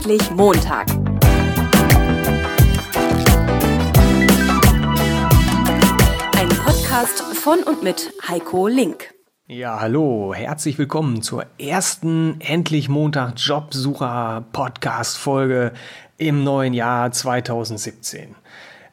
[0.00, 0.90] Endlich Montag.
[6.38, 9.12] Ein Podcast von und mit Heiko Link.
[9.46, 15.74] Ja, hallo, herzlich willkommen zur ersten Endlich Montag Jobsucher Podcast Folge
[16.16, 18.36] im neuen Jahr 2017.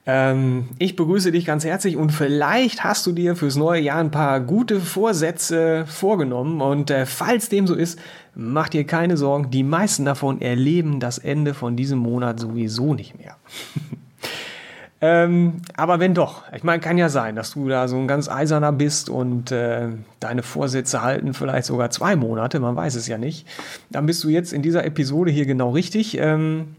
[0.09, 4.09] Ähm, ich begrüße dich ganz herzlich und vielleicht hast du dir fürs neue Jahr ein
[4.09, 7.99] paar gute Vorsätze vorgenommen und äh, falls dem so ist,
[8.33, 13.19] mach dir keine Sorgen, die meisten davon erleben das Ende von diesem Monat sowieso nicht
[13.19, 13.35] mehr.
[15.01, 18.29] ähm, aber wenn doch, ich meine, kann ja sein, dass du da so ein ganz
[18.29, 19.89] eiserner bist und äh,
[20.21, 23.45] deine Vorsätze halten vielleicht sogar zwei Monate, man weiß es ja nicht.
[23.89, 26.17] Dann bist du jetzt in dieser Episode hier genau richtig.
[26.17, 26.77] Ähm,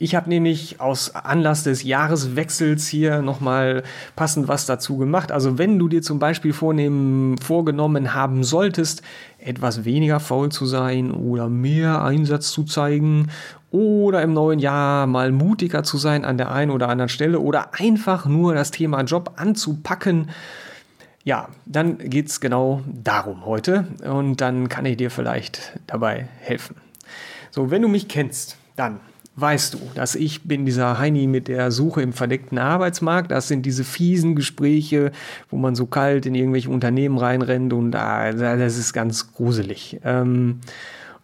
[0.00, 3.82] ich habe nämlich aus Anlass des Jahreswechsels hier nochmal
[4.14, 5.32] passend was dazu gemacht.
[5.32, 9.02] Also wenn du dir zum Beispiel vornehmen, vorgenommen haben solltest,
[9.38, 13.28] etwas weniger faul zu sein oder mehr Einsatz zu zeigen
[13.72, 17.74] oder im neuen Jahr mal mutiger zu sein an der einen oder anderen Stelle oder
[17.74, 20.30] einfach nur das Thema Job anzupacken,
[21.24, 26.76] ja, dann geht es genau darum heute und dann kann ich dir vielleicht dabei helfen.
[27.50, 29.00] So, wenn du mich kennst, dann
[29.40, 33.30] weißt du, dass ich bin dieser Heini mit der Suche im verdeckten Arbeitsmarkt.
[33.30, 35.12] Das sind diese fiesen Gespräche,
[35.50, 40.00] wo man so kalt in irgendwelche Unternehmen reinrennt und ah, das ist ganz gruselig.
[40.04, 40.60] Ähm,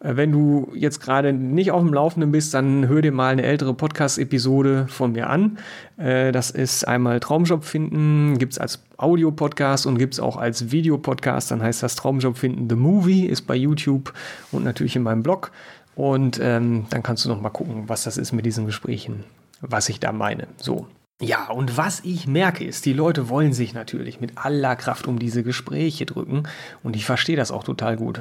[0.07, 3.73] wenn du jetzt gerade nicht auf dem Laufenden bist, dann hör dir mal eine ältere
[3.73, 5.57] Podcast-Episode von mir an.
[5.97, 10.71] Äh, das ist einmal Traumjob finden, gibt es als Audio-Podcast und gibt es auch als
[10.71, 11.51] Videopodcast.
[11.51, 14.13] Dann heißt das Traumjob finden The Movie, ist bei YouTube
[14.53, 15.53] und natürlich in meinem Blog.
[15.97, 19.25] Und ähm, dann kannst du noch mal gucken, was das ist mit diesen Gesprächen,
[19.61, 20.49] was ich da meine.
[20.57, 20.87] So.
[21.21, 25.19] Ja, und was ich merke ist, die Leute wollen sich natürlich mit aller Kraft um
[25.19, 26.43] diese Gespräche drücken.
[26.83, 28.21] Und ich verstehe das auch total gut.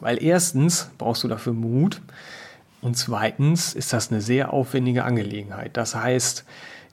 [0.00, 2.00] Weil erstens brauchst du dafür Mut.
[2.82, 5.76] Und zweitens ist das eine sehr aufwendige Angelegenheit.
[5.76, 6.44] Das heißt,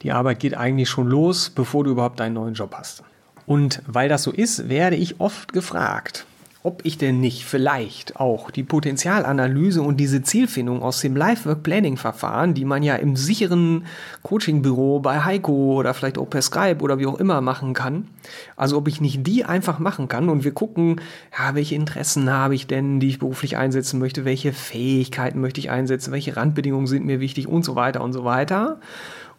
[0.04, 3.04] die Arbeit geht eigentlich schon los, bevor du überhaupt deinen neuen Job hast.
[3.46, 6.26] Und weil das so ist, werde ich oft gefragt,
[6.64, 12.66] ob ich denn nicht vielleicht auch die Potenzialanalyse und diese Zielfindung aus dem Life-Work-Planning-Verfahren, die
[12.66, 13.86] man ja im sicheren
[14.22, 18.08] Coaching-Büro bei Heiko oder vielleicht auch per Skype oder wie auch immer machen kann,
[18.56, 21.02] also ob ich nicht die einfach machen kann und wir gucken,
[21.38, 25.72] ja, welche Interessen habe ich denn, die ich beruflich einsetzen möchte, welche Fähigkeiten möchte ich
[25.72, 28.80] einsetzen, welche Randbedingungen sind mir wichtig und so weiter und so weiter.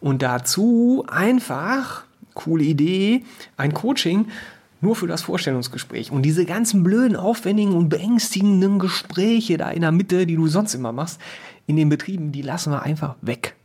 [0.01, 3.23] Und dazu einfach, coole Idee,
[3.55, 4.27] ein Coaching,
[4.83, 6.11] nur für das Vorstellungsgespräch.
[6.11, 10.75] Und diese ganzen blöden, aufwendigen und beängstigenden Gespräche da in der Mitte, die du sonst
[10.75, 11.19] immer machst,
[11.65, 13.55] in den Betrieben, die lassen wir einfach weg.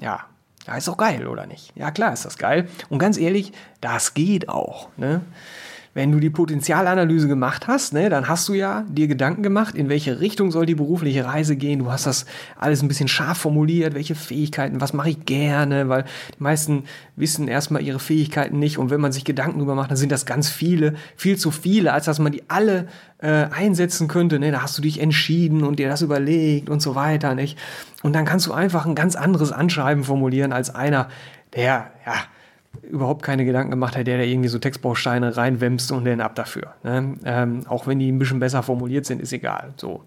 [0.00, 0.20] Ja,
[0.66, 1.72] ja ist doch geil, oder nicht?
[1.74, 2.68] Ja, klar ist das geil.
[2.88, 4.88] Und ganz ehrlich, das geht auch.
[4.96, 5.20] Ne?
[5.98, 9.88] Wenn du die Potenzialanalyse gemacht hast, ne, dann hast du ja dir Gedanken gemacht, in
[9.88, 11.80] welche Richtung soll die berufliche Reise gehen.
[11.80, 12.24] Du hast das
[12.56, 16.04] alles ein bisschen scharf formuliert, welche Fähigkeiten, was mache ich gerne, weil
[16.38, 16.84] die meisten
[17.16, 20.24] wissen erstmal ihre Fähigkeiten nicht und wenn man sich Gedanken darüber macht, dann sind das
[20.24, 22.86] ganz viele, viel zu viele, als dass man die alle
[23.18, 24.38] äh, einsetzen könnte.
[24.38, 24.52] Ne?
[24.52, 27.58] Da hast du dich entschieden und dir das überlegt und so weiter, nicht?
[28.04, 31.08] Und dann kannst du einfach ein ganz anderes Anschreiben formulieren als einer,
[31.56, 32.14] der, ja,
[32.88, 36.74] überhaupt keine Gedanken gemacht hat, der da irgendwie so Textbausteine reinwämst und den ab dafür.
[36.82, 37.14] Ne?
[37.24, 39.74] Ähm, auch wenn die ein bisschen besser formuliert sind, ist egal.
[39.76, 40.02] So.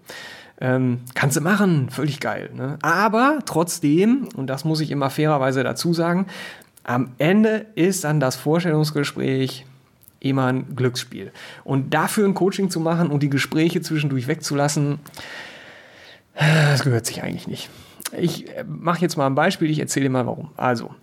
[0.60, 2.50] Ähm, kannst du machen, völlig geil.
[2.54, 2.78] Ne?
[2.82, 6.26] Aber trotzdem, und das muss ich immer fairerweise dazu sagen,
[6.84, 9.66] am Ende ist dann das Vorstellungsgespräch
[10.20, 11.32] immer ein Glücksspiel.
[11.64, 15.00] Und dafür ein Coaching zu machen und die Gespräche zwischendurch wegzulassen,
[16.34, 17.68] das gehört sich eigentlich nicht.
[18.16, 20.50] Ich äh, mache jetzt mal ein Beispiel, ich erzähle dir mal warum.
[20.56, 20.94] Also,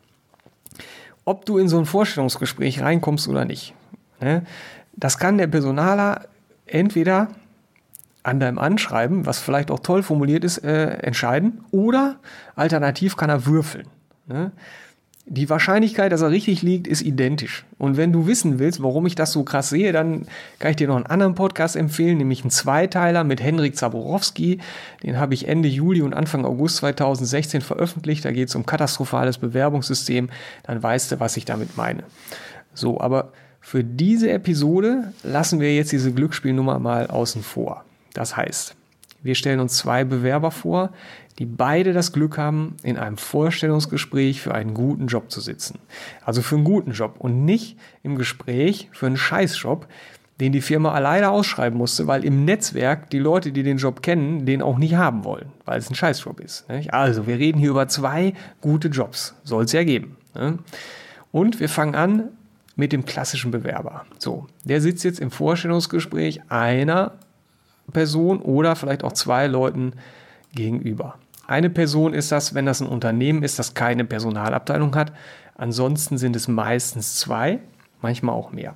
[1.25, 3.74] ob du in so ein Vorstellungsgespräch reinkommst oder nicht.
[4.19, 4.44] Ne?
[4.94, 6.25] Das kann der Personaler
[6.66, 7.30] entweder
[8.24, 12.18] an deinem Anschreiben, was vielleicht auch toll formuliert ist, äh, entscheiden oder
[12.56, 13.88] alternativ kann er würfeln.
[14.28, 14.52] Ne?
[15.31, 17.63] Die Wahrscheinlichkeit, dass er richtig liegt, ist identisch.
[17.78, 20.25] Und wenn du wissen willst, warum ich das so krass sehe, dann
[20.57, 24.58] kann ich dir noch einen anderen Podcast empfehlen, nämlich einen Zweiteiler mit Henrik Zaborowski.
[25.03, 28.26] Den habe ich Ende Juli und Anfang August 2016 veröffentlicht.
[28.26, 30.29] Da geht es um katastrophales Bewerbungssystem.
[30.64, 32.03] Dann weißt du, was ich damit meine.
[32.73, 33.31] So, aber
[33.61, 37.85] für diese Episode lassen wir jetzt diese Glücksspielnummer mal außen vor.
[38.16, 38.76] Das heißt,
[39.22, 40.91] wir stellen uns zwei Bewerber vor,
[41.40, 45.80] die beide das Glück haben, in einem Vorstellungsgespräch für einen guten Job zu sitzen.
[46.24, 49.88] Also für einen guten Job und nicht im Gespräch für einen Scheißjob,
[50.41, 54.46] den die Firma alleine ausschreiben musste, weil im Netzwerk die Leute, die den Job kennen,
[54.46, 56.66] den auch nicht haben wollen, weil es ein Scheißjob ist.
[56.90, 59.36] Also, wir reden hier über zwei gute Jobs.
[59.44, 60.16] Soll es ja geben.
[61.32, 62.30] Und wir fangen an
[62.76, 64.06] mit dem klassischen Bewerber.
[64.18, 67.14] So, der sitzt jetzt im Vorstellungsgespräch einer
[67.91, 69.94] Person oder vielleicht auch zwei Leuten
[70.53, 71.18] gegenüber.
[71.49, 75.13] Eine Person ist das, wenn das ein Unternehmen ist, das keine Personalabteilung hat.
[75.55, 77.57] Ansonsten sind es meistens zwei,
[78.03, 78.75] manchmal auch mehr.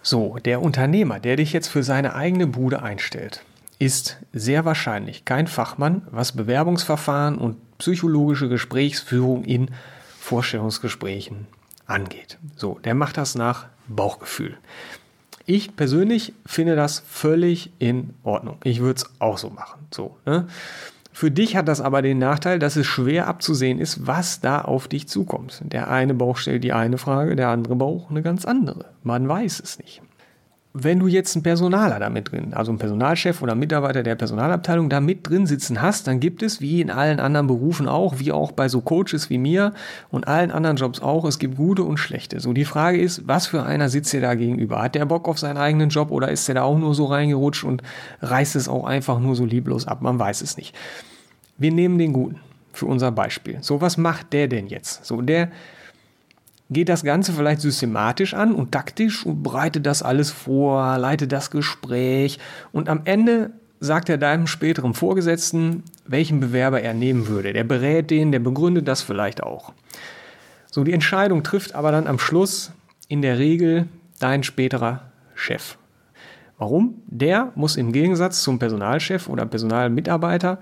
[0.00, 3.42] So, der Unternehmer, der dich jetzt für seine eigene Bude einstellt,
[3.78, 9.68] ist sehr wahrscheinlich kein Fachmann, was Bewerbungsverfahren und psychologische Gesprächsführung in
[10.18, 11.46] Vorstellungsgesprächen
[11.84, 12.38] angeht.
[12.56, 14.56] So, der macht das nach Bauchgefühl.
[15.44, 18.56] Ich persönlich finde das völlig in Ordnung.
[18.64, 19.86] Ich würde es auch so machen.
[19.90, 20.48] So, ne?
[21.16, 24.88] Für dich hat das aber den Nachteil, dass es schwer abzusehen ist, was da auf
[24.88, 25.62] dich zukommt.
[25.64, 28.86] Der eine Bauch stellt die eine Frage, der andere Bauch eine ganz andere.
[29.04, 30.02] Man weiß es nicht.
[30.76, 34.90] Wenn du jetzt einen Personaler da mit drin, also einen Personalchef oder Mitarbeiter der Personalabteilung
[34.90, 38.32] da mit drin sitzen hast, dann gibt es, wie in allen anderen Berufen auch, wie
[38.32, 39.72] auch bei so Coaches wie mir
[40.10, 42.40] und allen anderen Jobs auch, es gibt gute und schlechte.
[42.40, 44.82] So, die Frage ist, was für einer sitzt dir da gegenüber?
[44.82, 47.62] Hat der Bock auf seinen eigenen Job oder ist der da auch nur so reingerutscht
[47.62, 47.84] und
[48.22, 50.02] reißt es auch einfach nur so lieblos ab?
[50.02, 50.74] Man weiß es nicht.
[51.56, 52.40] Wir nehmen den Guten
[52.72, 53.58] für unser Beispiel.
[53.60, 55.04] So, was macht der denn jetzt?
[55.04, 55.50] So, der
[56.70, 61.50] geht das Ganze vielleicht systematisch an und taktisch und bereitet das alles vor, leitet das
[61.50, 62.38] Gespräch
[62.72, 63.50] und am Ende
[63.80, 67.52] sagt er deinem späteren Vorgesetzten, welchen Bewerber er nehmen würde.
[67.52, 69.72] Der berät den, der begründet das vielleicht auch.
[70.70, 72.72] So, die Entscheidung trifft aber dann am Schluss
[73.08, 73.86] in der Regel
[74.18, 75.02] dein späterer
[75.34, 75.76] Chef.
[76.58, 77.02] Warum?
[77.06, 80.58] Der muss im Gegensatz zum Personalchef oder Personalmitarbeiter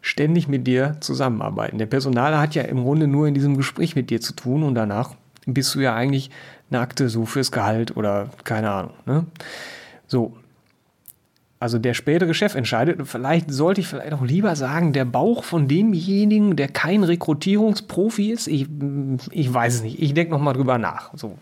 [0.00, 1.78] ständig mit dir zusammenarbeiten.
[1.78, 4.74] Der Personaler hat ja im Grunde nur in diesem Gespräch mit dir zu tun und
[4.74, 5.14] danach
[5.46, 6.30] bist du ja eigentlich
[6.70, 8.94] eine Akte so fürs Gehalt oder keine Ahnung.
[9.06, 9.26] Ne?
[10.06, 10.36] So.
[11.60, 15.66] Also der spätere Chef entscheidet, vielleicht sollte ich vielleicht auch lieber sagen, der Bauch von
[15.66, 18.48] demjenigen, der kein Rekrutierungsprofi ist.
[18.48, 18.66] Ich,
[19.30, 20.02] ich weiß es nicht.
[20.02, 21.10] Ich denke nochmal drüber nach.
[21.14, 21.38] So.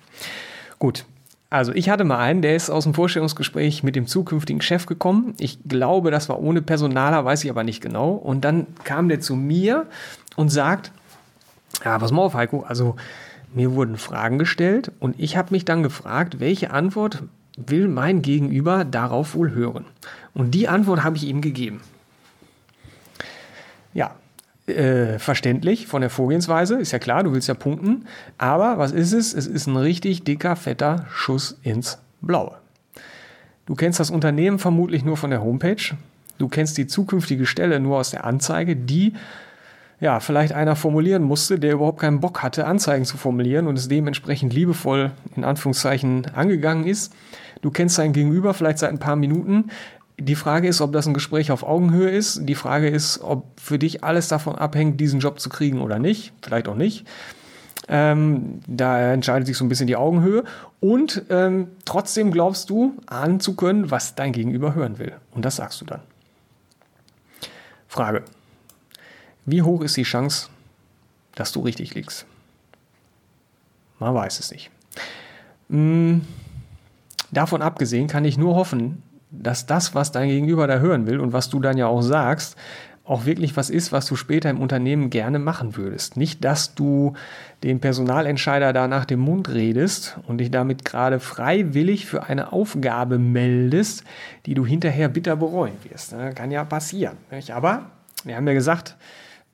[0.78, 1.06] Gut.
[1.50, 5.34] Also ich hatte mal einen, der ist aus dem Vorstellungsgespräch mit dem zukünftigen Chef gekommen.
[5.38, 8.12] Ich glaube, das war ohne Personaler, weiß ich aber nicht genau.
[8.12, 9.86] Und dann kam der zu mir
[10.36, 10.92] und sagt,
[11.84, 12.96] ja, pass mal auf, Heiko, also
[13.54, 17.22] mir wurden Fragen gestellt und ich habe mich dann gefragt, welche Antwort
[17.56, 19.84] will mein Gegenüber darauf wohl hören?
[20.34, 21.80] Und die Antwort habe ich ihm gegeben.
[23.94, 24.14] Ja,
[24.66, 28.06] äh, verständlich von der Vorgehensweise, ist ja klar, du willst ja punkten.
[28.38, 29.34] Aber was ist es?
[29.34, 32.56] Es ist ein richtig dicker, fetter Schuss ins Blaue.
[33.66, 35.96] Du kennst das Unternehmen vermutlich nur von der Homepage.
[36.38, 39.14] Du kennst die zukünftige Stelle nur aus der Anzeige, die
[40.02, 43.86] ja, vielleicht einer formulieren musste, der überhaupt keinen Bock hatte, Anzeigen zu formulieren und es
[43.86, 47.14] dementsprechend liebevoll in Anführungszeichen angegangen ist.
[47.60, 49.70] Du kennst dein Gegenüber vielleicht seit ein paar Minuten.
[50.18, 52.48] Die Frage ist, ob das ein Gespräch auf Augenhöhe ist.
[52.48, 56.32] Die Frage ist, ob für dich alles davon abhängt, diesen Job zu kriegen oder nicht.
[56.42, 57.06] Vielleicht auch nicht.
[57.86, 60.42] Ähm, da entscheidet sich so ein bisschen die Augenhöhe.
[60.80, 65.12] Und ähm, trotzdem glaubst du ahnen zu können, was dein Gegenüber hören will.
[65.30, 66.00] Und das sagst du dann.
[67.86, 68.24] Frage.
[69.44, 70.48] Wie hoch ist die Chance,
[71.34, 72.26] dass du richtig liegst?
[73.98, 74.70] Man weiß es nicht.
[75.68, 76.22] Hm,
[77.30, 81.32] davon abgesehen kann ich nur hoffen, dass das, was dein Gegenüber da hören will und
[81.32, 82.56] was du dann ja auch sagst,
[83.04, 86.16] auch wirklich was ist, was du später im Unternehmen gerne machen würdest.
[86.16, 87.14] Nicht, dass du
[87.64, 93.18] den Personalentscheider da nach dem Mund redest und dich damit gerade freiwillig für eine Aufgabe
[93.18, 94.04] meldest,
[94.46, 96.12] die du hinterher bitter bereuen wirst.
[96.12, 97.16] Das kann ja passieren.
[97.52, 97.90] Aber
[98.24, 98.96] wir haben ja gesagt,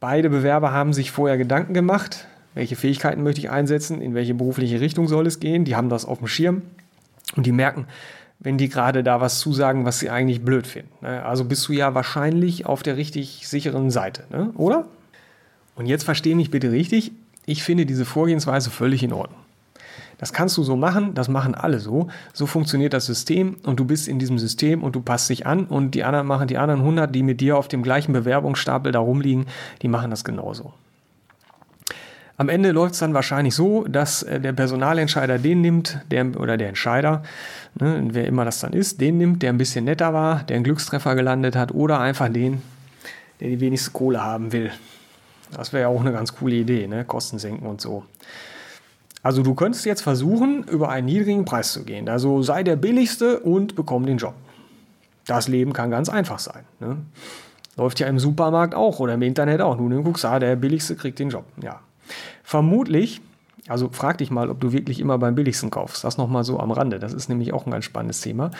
[0.00, 4.80] Beide Bewerber haben sich vorher Gedanken gemacht, welche Fähigkeiten möchte ich einsetzen, in welche berufliche
[4.80, 5.64] Richtung soll es gehen.
[5.64, 6.62] Die haben das auf dem Schirm
[7.36, 7.86] und die merken,
[8.38, 10.92] wenn die gerade da was zusagen, was sie eigentlich blöd finden.
[11.00, 11.24] Ne?
[11.24, 14.50] Also bist du ja wahrscheinlich auf der richtig sicheren Seite, ne?
[14.54, 14.86] oder?
[15.74, 17.12] Und jetzt verstehe mich bitte richtig,
[17.46, 19.40] ich finde diese Vorgehensweise völlig in Ordnung.
[20.18, 22.08] Das kannst du so machen, das machen alle so.
[22.32, 25.64] So funktioniert das System und du bist in diesem System und du passt dich an
[25.66, 28.98] und die anderen machen, die anderen 100, die mit dir auf dem gleichen Bewerbungsstapel da
[28.98, 29.46] rumliegen,
[29.82, 30.72] die machen das genauso.
[32.38, 36.56] Am Ende läuft es dann wahrscheinlich so, dass äh, der Personalentscheider den nimmt, der oder
[36.56, 37.24] der Entscheider,
[37.74, 40.64] ne, wer immer das dann ist, den nimmt, der ein bisschen netter war, der einen
[40.64, 42.62] Glückstreffer gelandet hat oder einfach den,
[43.40, 44.70] der die wenigste Kohle haben will.
[45.50, 47.04] Das wäre ja auch eine ganz coole Idee, ne?
[47.04, 48.04] Kosten senken und so.
[49.22, 52.08] Also du könntest jetzt versuchen, über einen niedrigen Preis zu gehen.
[52.08, 54.34] Also sei der billigste und bekomm den Job.
[55.26, 56.64] Das Leben kann ganz einfach sein.
[56.80, 56.98] Ne?
[57.76, 59.76] Läuft ja im Supermarkt auch oder im Internet auch.
[59.76, 61.44] Du guckst, ah, der billigste kriegt den Job.
[61.62, 61.80] Ja.
[62.42, 63.20] Vermutlich,
[63.68, 66.02] also frag dich mal, ob du wirklich immer beim billigsten kaufst.
[66.02, 66.98] Das nochmal so am Rande.
[66.98, 68.50] Das ist nämlich auch ein ganz spannendes Thema.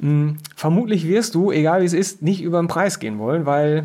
[0.00, 3.84] Hm, vermutlich wirst du, egal wie es ist, nicht über den Preis gehen wollen, weil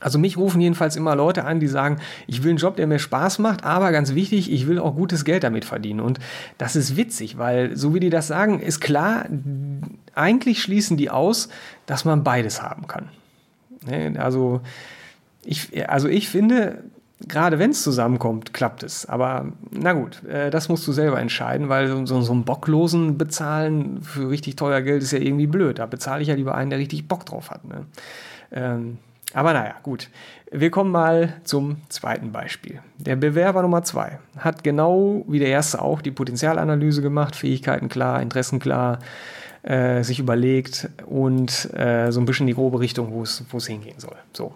[0.00, 2.98] also mich rufen jedenfalls immer Leute an, die sagen, ich will einen Job, der mir
[2.98, 6.00] Spaß macht, aber ganz wichtig, ich will auch gutes Geld damit verdienen.
[6.00, 6.18] Und
[6.58, 9.26] das ist witzig, weil so wie die das sagen, ist klar,
[10.14, 11.48] eigentlich schließen die aus,
[11.86, 13.08] dass man beides haben kann.
[13.86, 14.60] Ne, also
[15.44, 16.84] ich, also ich finde,
[17.28, 19.06] gerade wenn es zusammenkommt, klappt es.
[19.06, 24.02] Aber na gut, äh, das musst du selber entscheiden, weil so, so, einen Bocklosen bezahlen
[24.02, 25.78] für richtig teuer Geld ist ja irgendwie blöd.
[25.78, 27.64] Da bezahle ich ja lieber einen, der richtig Bock drauf hat.
[27.64, 27.86] Ne?
[28.52, 28.98] Ähm,
[29.34, 30.08] aber naja, gut.
[30.50, 32.80] Wir kommen mal zum zweiten Beispiel.
[32.98, 38.20] Der Bewerber Nummer zwei hat genau wie der erste auch die Potenzialanalyse gemacht, Fähigkeiten klar,
[38.20, 38.98] Interessen klar,
[39.62, 44.16] äh, sich überlegt und äh, so ein bisschen die grobe Richtung, wo es hingehen soll.
[44.32, 44.54] So.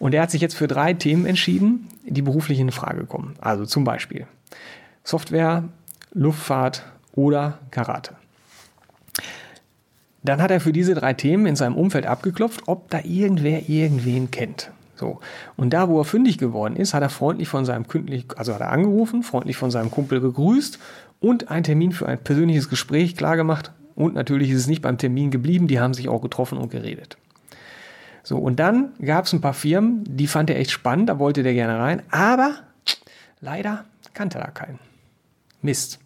[0.00, 3.36] Und er hat sich jetzt für drei Themen entschieden, die beruflich in Frage kommen.
[3.40, 4.26] Also zum Beispiel
[5.04, 5.64] Software,
[6.12, 8.16] Luftfahrt oder Karate.
[10.22, 14.30] Dann hat er für diese drei Themen in seinem Umfeld abgeklopft, ob da irgendwer irgendwen
[14.30, 14.70] kennt.
[14.96, 15.18] So.
[15.56, 18.60] Und da, wo er fündig geworden ist, hat er freundlich von seinem Kündlich, also hat
[18.60, 20.78] er angerufen, freundlich von seinem Kumpel gegrüßt
[21.20, 23.72] und einen Termin für ein persönliches Gespräch klargemacht.
[23.94, 27.16] Und natürlich ist es nicht beim Termin geblieben, die haben sich auch getroffen und geredet.
[28.22, 31.42] So, und dann gab es ein paar Firmen, die fand er echt spannend, da wollte
[31.42, 32.56] der gerne rein, aber
[33.40, 34.78] leider kannte er da keinen.
[35.62, 35.98] Mist.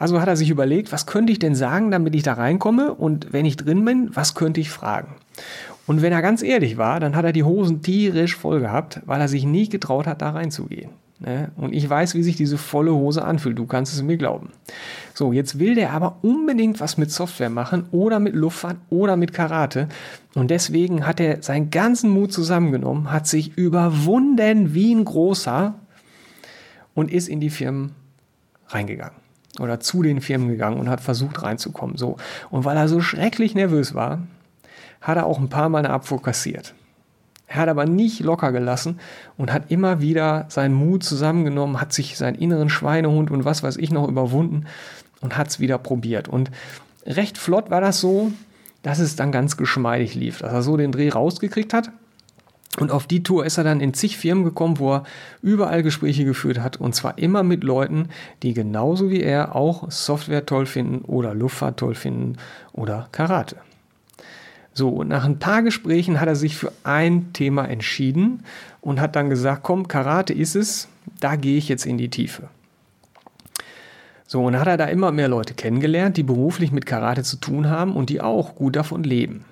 [0.00, 3.34] Also hat er sich überlegt, was könnte ich denn sagen, damit ich da reinkomme und
[3.34, 5.16] wenn ich drin bin, was könnte ich fragen?
[5.86, 9.20] Und wenn er ganz ehrlich war, dann hat er die Hosen tierisch voll gehabt, weil
[9.20, 10.92] er sich nie getraut hat, da reinzugehen.
[11.18, 11.50] Ne?
[11.58, 13.58] Und ich weiß, wie sich diese volle Hose anfühlt.
[13.58, 14.52] Du kannst es mir glauben.
[15.12, 19.34] So, jetzt will der aber unbedingt was mit Software machen oder mit Luftfahrt oder mit
[19.34, 19.86] Karate.
[20.34, 25.74] Und deswegen hat er seinen ganzen Mut zusammengenommen, hat sich überwunden wie ein großer
[26.94, 27.92] und ist in die Firmen
[28.68, 29.20] reingegangen
[29.60, 31.96] oder zu den Firmen gegangen und hat versucht reinzukommen.
[31.96, 32.16] So.
[32.50, 34.20] Und weil er so schrecklich nervös war,
[35.00, 36.74] hat er auch ein paar Mal eine Abfuhr kassiert.
[37.46, 39.00] Er hat aber nicht locker gelassen
[39.36, 43.76] und hat immer wieder seinen Mut zusammengenommen, hat sich seinen inneren Schweinehund und was weiß
[43.76, 44.66] ich noch überwunden
[45.20, 46.28] und hat es wieder probiert.
[46.28, 46.52] Und
[47.04, 48.30] recht flott war das so,
[48.82, 51.90] dass es dann ganz geschmeidig lief, dass er so den Dreh rausgekriegt hat.
[52.78, 55.04] Und auf die Tour ist er dann in zig Firmen gekommen, wo er
[55.42, 56.76] überall Gespräche geführt hat.
[56.76, 58.08] Und zwar immer mit Leuten,
[58.42, 62.36] die genauso wie er auch Software toll finden oder Luftfahrt toll finden
[62.72, 63.56] oder Karate.
[64.72, 68.44] So, und nach ein paar Gesprächen hat er sich für ein Thema entschieden
[68.80, 72.48] und hat dann gesagt, komm, Karate ist es, da gehe ich jetzt in die Tiefe.
[74.28, 77.68] So, und hat er da immer mehr Leute kennengelernt, die beruflich mit Karate zu tun
[77.68, 79.44] haben und die auch gut davon leben.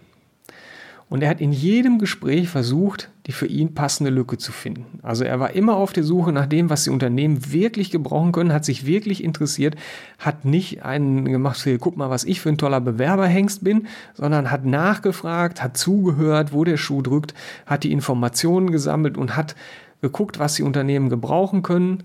[1.10, 5.00] Und er hat in jedem Gespräch versucht, die für ihn passende Lücke zu finden.
[5.02, 8.52] Also er war immer auf der Suche nach dem, was die Unternehmen wirklich gebrauchen können,
[8.52, 9.76] hat sich wirklich interessiert,
[10.18, 14.50] hat nicht einen gemacht, für, guck mal, was ich für ein toller Bewerberhengst bin, sondern
[14.50, 17.32] hat nachgefragt, hat zugehört, wo der Schuh drückt,
[17.64, 19.56] hat die Informationen gesammelt und hat
[20.02, 22.04] geguckt, was die Unternehmen gebrauchen können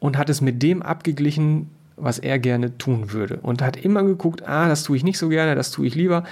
[0.00, 3.38] und hat es mit dem abgeglichen, was er gerne tun würde.
[3.42, 6.24] Und hat immer geguckt, ah, das tue ich nicht so gerne, das tue ich lieber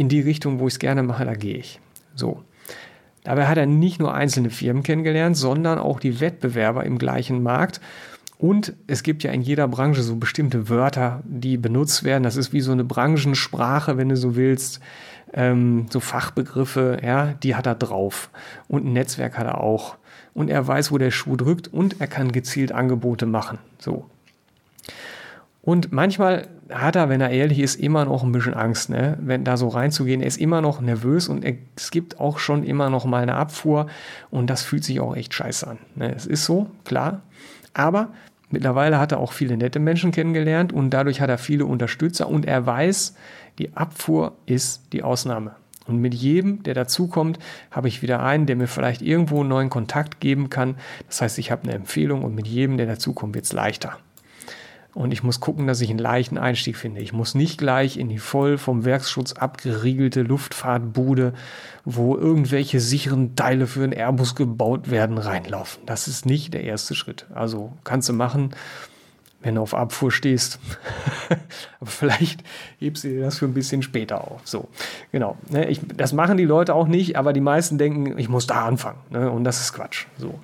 [0.00, 1.78] in die Richtung, wo ich es gerne mache, da gehe ich.
[2.14, 2.42] So.
[3.22, 7.82] Dabei hat er nicht nur einzelne Firmen kennengelernt, sondern auch die Wettbewerber im gleichen Markt.
[8.38, 12.22] Und es gibt ja in jeder Branche so bestimmte Wörter, die benutzt werden.
[12.22, 14.80] Das ist wie so eine Branchensprache, wenn du so willst.
[15.34, 18.30] Ähm, so Fachbegriffe, ja, die hat er drauf.
[18.68, 19.96] Und ein Netzwerk hat er auch.
[20.32, 23.58] Und er weiß, wo der Schuh drückt und er kann gezielt Angebote machen.
[23.78, 24.06] So.
[25.60, 29.18] Und manchmal hat er, wenn er ehrlich ist, immer noch ein bisschen Angst, ne?
[29.20, 30.20] wenn da so reinzugehen.
[30.20, 31.44] Er ist immer noch nervös und
[31.76, 33.86] es gibt auch schon immer noch mal eine Abfuhr
[34.30, 35.78] und das fühlt sich auch echt scheiße an.
[35.94, 36.14] Ne?
[36.14, 37.22] Es ist so, klar.
[37.74, 38.08] Aber
[38.50, 42.46] mittlerweile hat er auch viele nette Menschen kennengelernt und dadurch hat er viele Unterstützer und
[42.46, 43.14] er weiß,
[43.58, 45.52] die Abfuhr ist die Ausnahme.
[45.86, 47.38] Und mit jedem, der dazukommt,
[47.70, 50.76] habe ich wieder einen, der mir vielleicht irgendwo einen neuen Kontakt geben kann.
[51.08, 53.98] Das heißt, ich habe eine Empfehlung und mit jedem, der dazukommt, wird es leichter.
[54.92, 57.00] Und ich muss gucken, dass ich einen leichten Einstieg finde.
[57.00, 61.32] Ich muss nicht gleich in die voll vom Werksschutz abgeriegelte Luftfahrtbude,
[61.84, 65.82] wo irgendwelche sicheren Teile für einen Airbus gebaut werden, reinlaufen.
[65.86, 67.26] Das ist nicht der erste Schritt.
[67.32, 68.50] Also kannst du machen,
[69.42, 70.58] wenn du auf Abfuhr stehst.
[71.80, 72.42] Aber vielleicht
[72.78, 74.40] hebst du dir das für ein bisschen später auf.
[74.44, 74.68] So,
[75.12, 75.36] genau.
[75.50, 78.66] Ne, ich, das machen die Leute auch nicht, aber die meisten denken, ich muss da
[78.66, 78.98] anfangen.
[79.10, 80.06] Ne, und das ist Quatsch.
[80.18, 80.38] So.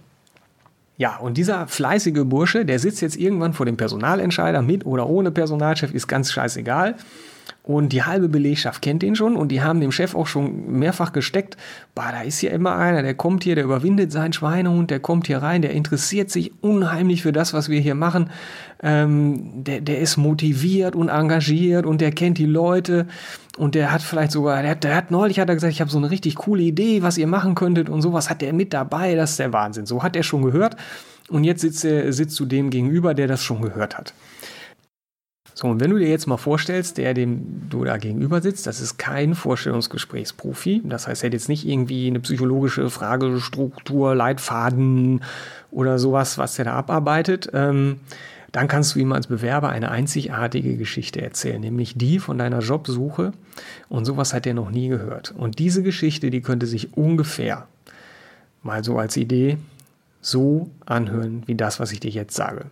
[0.98, 5.30] Ja, und dieser fleißige Bursche, der sitzt jetzt irgendwann vor dem Personalentscheider mit oder ohne
[5.30, 6.96] Personalchef, ist ganz scheißegal.
[7.62, 11.12] Und die halbe Belegschaft kennt ihn schon und die haben dem Chef auch schon mehrfach
[11.12, 11.56] gesteckt,
[11.94, 15.26] bah, da ist ja immer einer, der kommt hier, der überwindet seinen Schweinehund, der kommt
[15.26, 18.30] hier rein, der interessiert sich unheimlich für das, was wir hier machen.
[18.82, 23.06] Ähm, der, der ist motiviert und engagiert und der kennt die Leute
[23.56, 25.90] und der hat vielleicht sogar, der hat, der hat neulich hat er gesagt, ich habe
[25.90, 29.14] so eine richtig coole Idee, was ihr machen könntet und sowas hat der mit dabei,
[29.14, 29.86] das ist der Wahnsinn.
[29.86, 30.76] So hat er schon gehört
[31.28, 34.14] und jetzt sitzt, er, sitzt du dem gegenüber, der das schon gehört hat.
[35.58, 38.82] So, und wenn du dir jetzt mal vorstellst, der, dem du da gegenüber sitzt, das
[38.82, 40.82] ist kein Vorstellungsgesprächsprofi.
[40.84, 45.24] Das heißt, er hat jetzt nicht irgendwie eine psychologische Fragestruktur, Leitfaden
[45.70, 47.48] oder sowas, was er da abarbeitet.
[47.54, 48.00] Ähm,
[48.52, 53.32] dann kannst du ihm als Bewerber eine einzigartige Geschichte erzählen, nämlich die von deiner Jobsuche.
[53.88, 55.32] Und sowas hat er noch nie gehört.
[55.38, 57.66] Und diese Geschichte, die könnte sich ungefähr,
[58.62, 59.56] mal so als Idee,
[60.20, 62.66] so anhören wie das, was ich dir jetzt sage.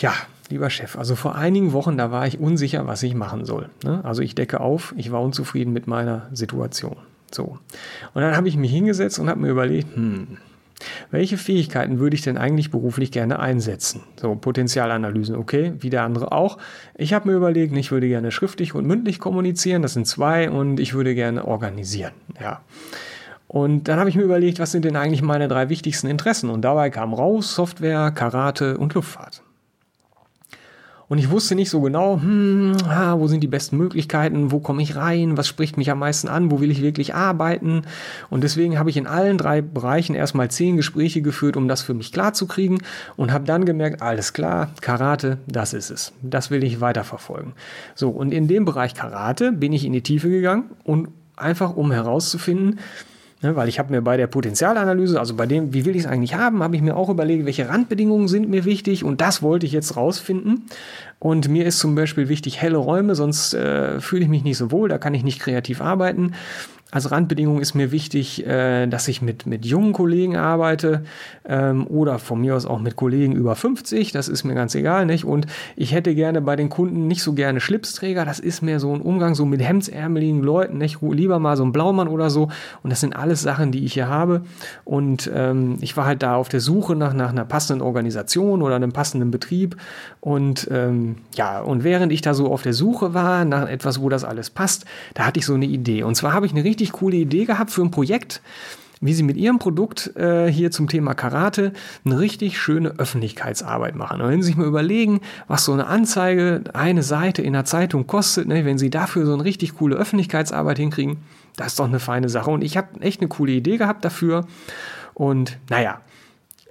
[0.00, 0.14] Ja,
[0.48, 3.68] lieber Chef, also vor einigen Wochen, da war ich unsicher, was ich machen soll.
[3.84, 4.00] Ne?
[4.04, 6.96] Also ich decke auf, ich war unzufrieden mit meiner Situation.
[7.30, 7.58] So.
[8.14, 10.38] Und dann habe ich mich hingesetzt und habe mir überlegt, hm,
[11.10, 14.02] welche Fähigkeiten würde ich denn eigentlich beruflich gerne einsetzen?
[14.20, 16.58] So, Potenzialanalysen, okay, wie der andere auch.
[16.96, 20.80] Ich habe mir überlegt, ich würde gerne schriftlich und mündlich kommunizieren, das sind zwei, und
[20.80, 22.12] ich würde gerne organisieren.
[22.40, 22.62] Ja.
[23.48, 26.48] Und dann habe ich mir überlegt, was sind denn eigentlich meine drei wichtigsten Interessen?
[26.48, 29.42] Und dabei kam raus Software, Karate und Luftfahrt.
[31.12, 34.82] Und ich wusste nicht so genau, hm, ah, wo sind die besten Möglichkeiten, wo komme
[34.82, 37.82] ich rein, was spricht mich am meisten an, wo will ich wirklich arbeiten.
[38.30, 41.92] Und deswegen habe ich in allen drei Bereichen erstmal zehn Gespräche geführt, um das für
[41.92, 42.78] mich klar zu kriegen
[43.14, 46.14] und habe dann gemerkt, alles klar, Karate, das ist es.
[46.22, 47.52] Das will ich weiterverfolgen.
[47.94, 51.92] So, und in dem Bereich Karate bin ich in die Tiefe gegangen und einfach um
[51.92, 52.78] herauszufinden,
[53.42, 56.08] Ne, weil ich habe mir bei der Potenzialanalyse, also bei dem, wie will ich es
[56.08, 59.66] eigentlich haben, habe ich mir auch überlegt, welche Randbedingungen sind mir wichtig und das wollte
[59.66, 60.66] ich jetzt rausfinden.
[61.18, 64.70] Und mir ist zum Beispiel wichtig helle Räume, sonst äh, fühle ich mich nicht so
[64.70, 66.34] wohl, da kann ich nicht kreativ arbeiten.
[66.92, 71.04] Als Randbedingung ist mir wichtig, äh, dass ich mit, mit jungen Kollegen arbeite
[71.46, 74.12] ähm, oder von mir aus auch mit Kollegen über 50.
[74.12, 75.24] Das ist mir ganz egal, nicht?
[75.24, 78.26] Und ich hätte gerne bei den Kunden nicht so gerne Schlipsträger.
[78.26, 80.98] Das ist mir so ein Umgang so mit hemdsärmeligen Leuten, nicht?
[81.00, 82.50] Lieber mal so ein Blaumann oder so.
[82.82, 84.42] Und das sind alles Sachen, die ich hier habe.
[84.84, 88.76] Und ähm, ich war halt da auf der Suche nach, nach einer passenden Organisation oder
[88.76, 89.78] einem passenden Betrieb.
[90.20, 94.10] Und ähm, ja, und während ich da so auf der Suche war nach etwas, wo
[94.10, 94.84] das alles passt,
[95.14, 96.02] da hatte ich so eine Idee.
[96.02, 98.42] Und zwar habe ich eine richtig richtig coole Idee gehabt für ein Projekt,
[99.00, 101.72] wie sie mit ihrem Produkt äh, hier zum Thema Karate
[102.04, 104.20] eine richtig schöne Öffentlichkeitsarbeit machen.
[104.20, 108.06] Und wenn Sie sich mal überlegen, was so eine Anzeige, eine Seite in der Zeitung
[108.06, 111.18] kostet, ne, wenn Sie dafür so eine richtig coole Öffentlichkeitsarbeit hinkriegen,
[111.56, 112.50] das ist doch eine feine Sache.
[112.50, 114.46] Und ich habe echt eine coole Idee gehabt dafür.
[115.14, 116.00] Und naja,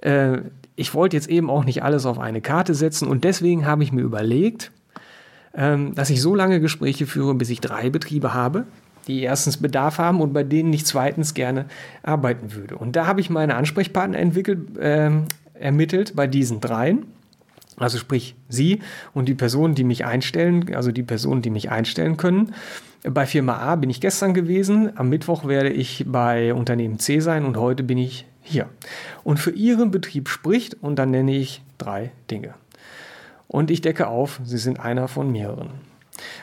[0.02, 0.38] äh,
[0.76, 3.92] ich wollte jetzt eben auch nicht alles auf eine Karte setzen und deswegen habe ich
[3.92, 4.72] mir überlegt,
[5.54, 8.64] ähm, dass ich so lange Gespräche führe, bis ich drei Betriebe habe,
[9.06, 11.66] die erstens Bedarf haben und bei denen ich zweitens gerne
[12.02, 12.76] arbeiten würde.
[12.76, 15.10] Und da habe ich meine Ansprechpartner entwickelt, äh,
[15.54, 17.06] ermittelt bei diesen dreien.
[17.76, 18.80] Also sprich Sie
[19.14, 22.54] und die Personen, die mich einstellen, also die Personen, die mich einstellen können.
[23.02, 27.44] Bei Firma A bin ich gestern gewesen, am Mittwoch werde ich bei Unternehmen C sein
[27.44, 28.68] und heute bin ich hier.
[29.24, 32.54] Und für Ihren Betrieb spricht und dann nenne ich drei Dinge.
[33.48, 35.70] Und ich decke auf, Sie sind einer von mehreren.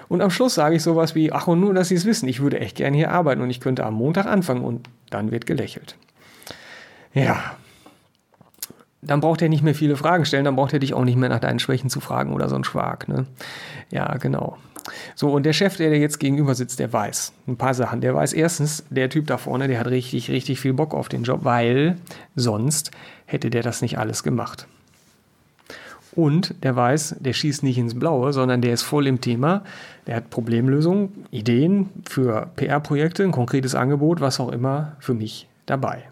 [0.10, 2.41] Und am Schluss sage ich sowas wie, ach und nur, dass Sie es wissen, ich
[2.41, 5.95] würde echt gerne hier arbeiten und ich könnte am Montag anfangen und dann wird gelächelt.
[7.13, 7.56] Ja,
[9.02, 11.30] dann braucht er nicht mehr viele Fragen stellen, dann braucht er dich auch nicht mehr
[11.30, 13.08] nach deinen Schwächen zu fragen oder so ein Schwag.
[13.08, 13.28] Ne?
[13.91, 14.58] Ja, genau.
[15.15, 18.02] So, und der Chef, der dir jetzt gegenüber sitzt, der weiß ein paar Sachen.
[18.02, 21.24] Der weiß erstens, der Typ da vorne, der hat richtig, richtig viel Bock auf den
[21.24, 21.98] Job, weil
[22.36, 22.91] sonst
[23.26, 24.67] hätte der das nicht alles gemacht.
[26.15, 29.63] Und der weiß, der schießt nicht ins Blaue, sondern der ist voll im Thema.
[30.08, 36.04] Der hat Problemlösungen, Ideen für PR-Projekte, ein konkretes Angebot, was auch immer für mich dabei.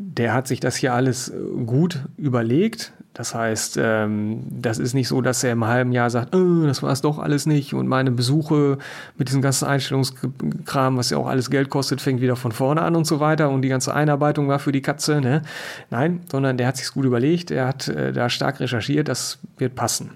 [0.00, 1.32] Der hat sich das hier alles
[1.66, 6.36] gut überlegt, das heißt, ähm, das ist nicht so, dass er im halben Jahr sagt,
[6.36, 8.78] oh, das war es doch alles nicht und meine Besuche
[9.16, 12.94] mit diesem ganzen Einstellungskram, was ja auch alles Geld kostet, fängt wieder von vorne an
[12.94, 15.20] und so weiter und die ganze Einarbeitung war für die Katze.
[15.20, 15.42] Ne?
[15.90, 19.74] Nein, sondern der hat sich gut überlegt, er hat äh, da stark recherchiert, das wird
[19.74, 20.10] passen.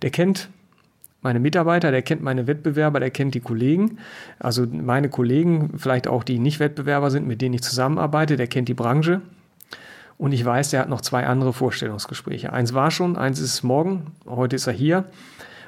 [0.00, 0.48] Der kennt
[1.22, 3.98] meine Mitarbeiter, der kennt meine Wettbewerber, der kennt die Kollegen,
[4.38, 8.68] also meine Kollegen, vielleicht auch die nicht Wettbewerber sind, mit denen ich zusammenarbeite, der kennt
[8.68, 9.20] die Branche,
[10.20, 12.52] und ich weiß, der hat noch zwei andere Vorstellungsgespräche.
[12.52, 15.06] Eins war schon, eins ist morgen, heute ist er hier.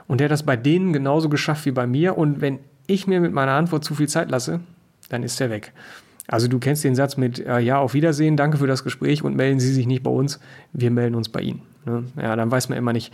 [0.07, 2.19] Und der hat das bei denen genauso geschafft wie bei mir.
[2.19, 4.61] Und wenn ich mir mit meiner Antwort zu viel Zeit lasse,
[5.09, 5.73] dann ist er weg.
[6.27, 9.37] Also du kennst den Satz mit, äh, ja, auf Wiedersehen, danke für das Gespräch und
[9.37, 10.39] melden Sie sich nicht bei uns,
[10.75, 11.63] wir melden uns bei Ihnen.
[11.87, 12.05] Ne?
[12.21, 13.11] Ja, dann weiß man immer nicht,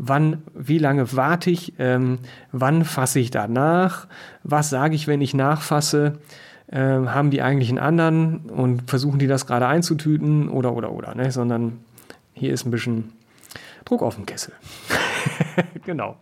[0.00, 2.18] wann, wie lange warte ich, ähm,
[2.52, 4.06] wann fasse ich danach,
[4.42, 6.18] was sage ich, wenn ich nachfasse.
[6.72, 11.16] Ähm, haben die eigentlich einen anderen und versuchen die das gerade einzutüten oder oder oder,
[11.16, 11.32] ne?
[11.32, 11.80] sondern
[12.32, 13.12] hier ist ein bisschen
[13.84, 14.52] Druck auf dem Kessel.
[15.84, 16.16] genau.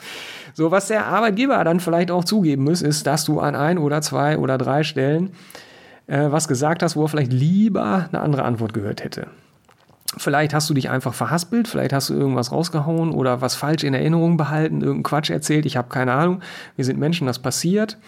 [0.54, 4.00] So, was der Arbeitgeber dann vielleicht auch zugeben muss, ist, dass du an ein oder
[4.00, 5.32] zwei oder drei Stellen
[6.06, 9.26] äh, was gesagt hast, wo er vielleicht lieber eine andere Antwort gehört hätte.
[10.16, 13.92] Vielleicht hast du dich einfach verhaspelt, vielleicht hast du irgendwas rausgehauen oder was falsch in
[13.92, 16.40] Erinnerung behalten, irgendeinen Quatsch erzählt, ich habe keine Ahnung.
[16.76, 17.98] Wir sind Menschen, das passiert.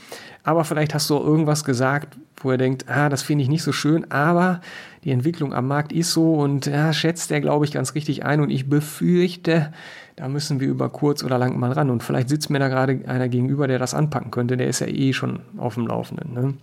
[0.43, 3.63] Aber vielleicht hast du auch irgendwas gesagt, wo er denkt, ah, das finde ich nicht
[3.63, 4.63] so schön, aber
[5.05, 8.41] die Entwicklung am Markt ist so und ja, schätzt er, glaube ich, ganz richtig ein
[8.41, 9.73] und ich befürchte,
[10.21, 11.89] da müssen wir über kurz oder lang mal ran.
[11.89, 14.59] Und vielleicht sitzt mir da gerade einer gegenüber, der das anpacken könnte.
[14.59, 16.35] Der ist ja eh schon auf dem Laufenden.
[16.35, 16.55] Ne?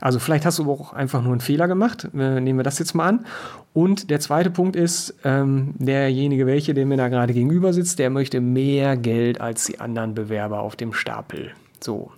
[0.00, 2.08] Also vielleicht hast du auch einfach nur einen Fehler gemacht.
[2.12, 3.26] Äh, nehmen wir das jetzt mal an.
[3.72, 8.10] Und der zweite Punkt ist, ähm, derjenige, welche, der mir da gerade gegenüber sitzt, der
[8.10, 11.52] möchte mehr Geld als die anderen Bewerber auf dem Stapel.
[11.80, 12.10] So.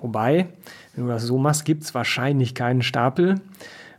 [0.00, 0.46] Wobei,
[0.94, 3.40] wenn du das so machst, gibt es wahrscheinlich keinen Stapel,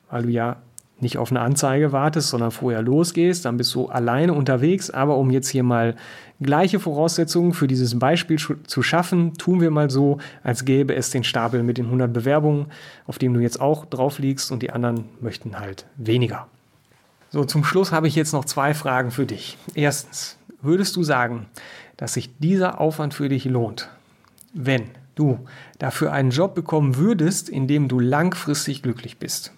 [0.10, 0.58] weil du ja
[1.00, 4.90] nicht auf eine Anzeige wartest, sondern vorher losgehst, dann bist du alleine unterwegs.
[4.90, 5.96] Aber um jetzt hier mal
[6.42, 11.24] gleiche Voraussetzungen für dieses Beispiel zu schaffen, tun wir mal so, als gäbe es den
[11.24, 12.68] Stapel mit den 100 Bewerbungen,
[13.06, 16.48] auf dem du jetzt auch drauf liegst und die anderen möchten halt weniger.
[17.30, 19.58] So, zum Schluss habe ich jetzt noch zwei Fragen für dich.
[19.74, 21.48] Erstens, würdest du sagen,
[21.98, 23.90] dass sich dieser Aufwand für dich lohnt,
[24.54, 24.84] wenn
[25.16, 25.40] du
[25.78, 29.52] dafür einen Job bekommen würdest, in dem du langfristig glücklich bist?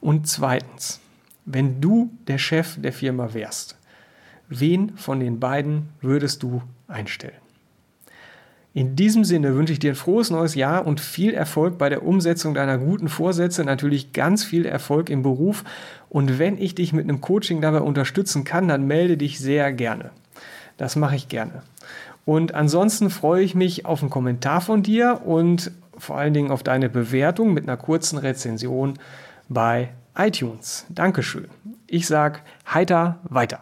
[0.00, 1.00] Und zweitens,
[1.44, 3.76] wenn du der Chef der Firma wärst,
[4.48, 7.34] wen von den beiden würdest du einstellen?
[8.72, 12.04] In diesem Sinne wünsche ich dir ein frohes neues Jahr und viel Erfolg bei der
[12.04, 15.64] Umsetzung deiner guten Vorsätze, natürlich ganz viel Erfolg im Beruf
[16.08, 20.10] und wenn ich dich mit einem Coaching dabei unterstützen kann, dann melde dich sehr gerne.
[20.76, 21.62] Das mache ich gerne.
[22.24, 26.62] Und ansonsten freue ich mich auf einen Kommentar von dir und vor allen Dingen auf
[26.62, 28.94] deine Bewertung mit einer kurzen Rezension
[29.50, 30.86] bei iTunes.
[30.88, 31.48] Dankeschön.
[31.86, 32.38] Ich sage
[32.72, 33.60] heiter weiter.